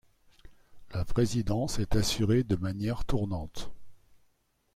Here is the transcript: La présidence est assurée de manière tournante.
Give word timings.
La 0.95 1.05
présidence 1.05 1.77
est 1.77 1.95
assurée 1.95 2.41
de 2.43 2.55
manière 2.55 3.05
tournante. 3.05 3.69